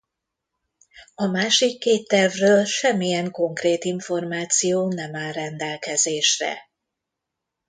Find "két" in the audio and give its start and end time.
1.79-2.07